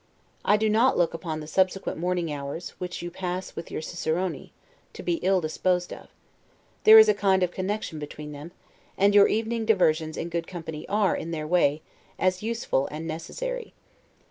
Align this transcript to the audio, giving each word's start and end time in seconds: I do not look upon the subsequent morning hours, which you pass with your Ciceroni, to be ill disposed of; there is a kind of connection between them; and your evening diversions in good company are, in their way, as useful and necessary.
I 0.43 0.57
do 0.57 0.67
not 0.67 0.97
look 0.97 1.13
upon 1.13 1.41
the 1.41 1.47
subsequent 1.47 1.99
morning 1.99 2.33
hours, 2.33 2.71
which 2.79 3.03
you 3.03 3.11
pass 3.11 3.55
with 3.55 3.69
your 3.69 3.83
Ciceroni, 3.83 4.51
to 4.93 5.03
be 5.03 5.17
ill 5.17 5.39
disposed 5.41 5.93
of; 5.93 6.07
there 6.85 6.97
is 6.97 7.07
a 7.07 7.13
kind 7.13 7.43
of 7.43 7.51
connection 7.51 7.99
between 7.99 8.31
them; 8.31 8.51
and 8.97 9.13
your 9.13 9.27
evening 9.27 9.63
diversions 9.63 10.17
in 10.17 10.29
good 10.29 10.47
company 10.47 10.87
are, 10.89 11.15
in 11.15 11.29
their 11.29 11.45
way, 11.45 11.83
as 12.17 12.41
useful 12.41 12.87
and 12.89 13.05
necessary. 13.07 13.75